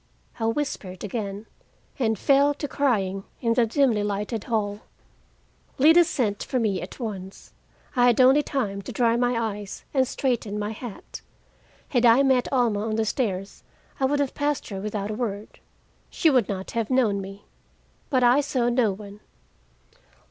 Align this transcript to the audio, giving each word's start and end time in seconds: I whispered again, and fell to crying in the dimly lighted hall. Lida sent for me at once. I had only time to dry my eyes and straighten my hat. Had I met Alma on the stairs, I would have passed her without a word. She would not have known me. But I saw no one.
I 0.39 0.47
whispered 0.47 1.03
again, 1.03 1.45
and 1.99 2.17
fell 2.17 2.55
to 2.55 2.67
crying 2.67 3.23
in 3.39 3.53
the 3.53 3.67
dimly 3.67 4.01
lighted 4.01 4.45
hall. 4.45 4.79
Lida 5.77 6.03
sent 6.05 6.41
for 6.41 6.57
me 6.57 6.81
at 6.81 6.99
once. 6.99 7.53
I 7.95 8.07
had 8.07 8.19
only 8.19 8.41
time 8.41 8.81
to 8.81 8.91
dry 8.91 9.15
my 9.15 9.37
eyes 9.39 9.85
and 9.93 10.07
straighten 10.07 10.57
my 10.57 10.71
hat. 10.71 11.21
Had 11.89 12.03
I 12.07 12.23
met 12.23 12.51
Alma 12.51 12.83
on 12.83 12.95
the 12.95 13.05
stairs, 13.05 13.61
I 13.99 14.05
would 14.05 14.19
have 14.19 14.33
passed 14.33 14.69
her 14.69 14.81
without 14.81 15.11
a 15.11 15.15
word. 15.15 15.59
She 16.09 16.31
would 16.31 16.49
not 16.49 16.71
have 16.71 16.89
known 16.89 17.21
me. 17.21 17.45
But 18.09 18.23
I 18.23 18.41
saw 18.41 18.69
no 18.69 18.91
one. 18.91 19.19